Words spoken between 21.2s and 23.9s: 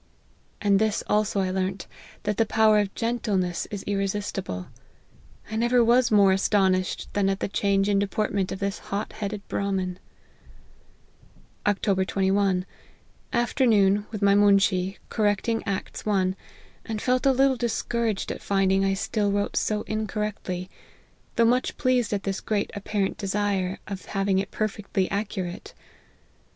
though much pleased at this great apparent desire